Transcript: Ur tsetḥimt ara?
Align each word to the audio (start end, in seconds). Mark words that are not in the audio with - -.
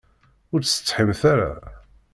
Ur 0.53 0.61
tsetḥimt 0.61 1.21
ara? 1.33 1.51